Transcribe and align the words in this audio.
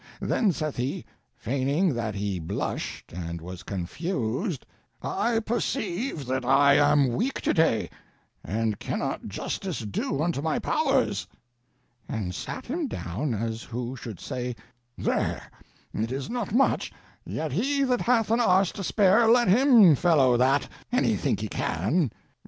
Then 0.19 0.51
saith 0.51 0.77
he, 0.77 1.05
feigning 1.35 1.93
that 1.93 2.15
he 2.15 2.39
blushed 2.39 3.13
and 3.13 3.39
was 3.39 3.61
confused, 3.61 4.65
I 4.99 5.41
perceive 5.41 6.25
that 6.25 6.43
I 6.43 6.73
am 6.73 7.13
weak 7.13 7.39
to 7.41 7.53
day, 7.53 7.87
and 8.43 8.79
cannot 8.79 9.27
justice 9.27 9.81
do 9.81 10.23
unto 10.23 10.41
my 10.41 10.57
powers; 10.57 11.27
and 12.09 12.33
sat 12.33 12.65
him 12.65 12.87
down 12.87 13.35
as 13.35 13.61
who 13.61 13.95
should 13.95 14.19
say, 14.19 14.55
There, 14.97 15.43
it 15.93 16.11
is 16.11 16.31
not 16.31 16.51
much 16.51 16.91
yet 17.23 17.51
he 17.51 17.83
that 17.83 18.01
hath 18.01 18.31
an 18.31 18.39
arse 18.39 18.71
to 18.71 18.83
spare, 18.83 19.27
let 19.29 19.49
him 19.49 19.93
fellow 19.93 20.35
that, 20.35 20.67
an' 20.91 21.03
he 21.03 21.15
think 21.15 21.41
he 21.41 21.47
can. 21.47 22.09